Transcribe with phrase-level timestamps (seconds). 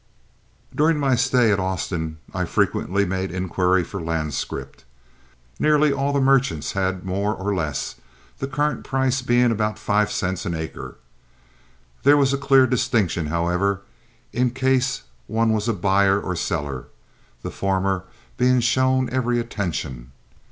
[0.73, 4.81] During my stay at Austin I frequently made inquiry for land scrip.
[5.59, 7.97] Nearly all the merchants had more or less,
[8.39, 10.95] the current prices being about five cents an acre.
[12.01, 13.81] There was a clear distinction, however,
[14.33, 16.85] in case one was a buyer or seller,
[17.43, 18.05] the former
[18.37, 20.11] being shown every attention.